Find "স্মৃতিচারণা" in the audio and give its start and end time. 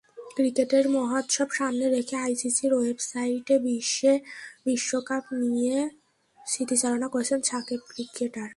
6.39-7.07